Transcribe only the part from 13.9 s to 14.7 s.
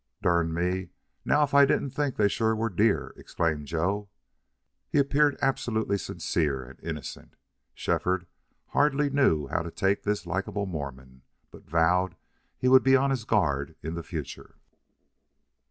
the future.